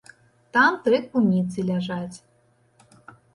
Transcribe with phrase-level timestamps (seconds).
[0.55, 2.17] Там тры куніцы ляжаць.